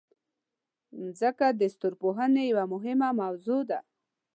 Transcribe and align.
مځکه 0.99 1.47
د 1.59 1.61
ستورپوهنې 1.73 2.43
یوه 2.51 2.65
مهمه 2.73 3.09
موضوع 3.21 3.61
ده. 3.69 3.79